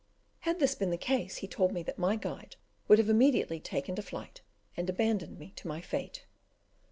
Had 0.39 0.57
this 0.57 0.73
been 0.73 0.89
the 0.89 0.97
case, 0.97 1.35
he 1.45 1.47
told 1.47 1.71
me 1.73 1.83
that 1.83 1.99
my 1.99 2.15
guide 2.15 2.55
would 2.87 2.97
have 2.97 3.07
immediately 3.07 3.59
taken 3.59 3.95
to 3.97 4.01
flight, 4.01 4.41
and 4.75 4.89
abandoned 4.89 5.37
me 5.37 5.51
to 5.57 5.67
my 5.67 5.79
fate. 5.79 6.25